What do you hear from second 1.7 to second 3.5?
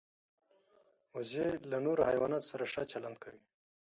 له نورو حیواناتو سره ښه چلند کوي